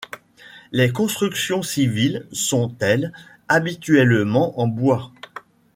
Les 0.71 0.91
constructions 0.91 1.61
civiles 1.61 2.25
sont, 2.31 2.75
elles, 2.79 3.13
habituellement 3.49 4.59
en 4.59 4.65
bois. 4.67 5.11